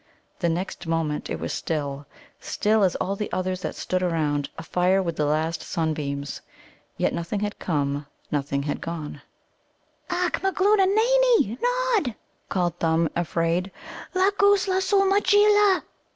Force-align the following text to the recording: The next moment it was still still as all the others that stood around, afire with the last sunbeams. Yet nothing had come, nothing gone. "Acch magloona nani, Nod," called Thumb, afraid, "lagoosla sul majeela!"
The 0.39 0.49
next 0.49 0.87
moment 0.87 1.29
it 1.29 1.39
was 1.39 1.53
still 1.53 2.07
still 2.39 2.83
as 2.83 2.95
all 2.95 3.15
the 3.15 3.31
others 3.31 3.61
that 3.61 3.75
stood 3.75 4.01
around, 4.01 4.49
afire 4.57 4.99
with 4.99 5.15
the 5.15 5.27
last 5.27 5.61
sunbeams. 5.61 6.41
Yet 6.97 7.13
nothing 7.13 7.41
had 7.41 7.59
come, 7.59 8.07
nothing 8.31 8.61
gone. 8.61 9.21
"Acch 10.09 10.41
magloona 10.41 10.87
nani, 10.87 11.59
Nod," 11.61 12.15
called 12.49 12.79
Thumb, 12.79 13.09
afraid, 13.15 13.69
"lagoosla 14.15 14.81
sul 14.81 15.05
majeela!" 15.05 15.83